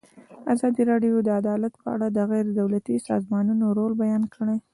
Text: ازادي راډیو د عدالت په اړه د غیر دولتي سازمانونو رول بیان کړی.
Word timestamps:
ازادي 0.53 0.83
راډیو 0.91 1.15
د 1.23 1.29
عدالت 1.41 1.73
په 1.81 1.87
اړه 1.95 2.07
د 2.11 2.19
غیر 2.31 2.45
دولتي 2.59 2.95
سازمانونو 3.09 3.65
رول 3.77 3.91
بیان 4.03 4.23
کړی. 4.35 4.57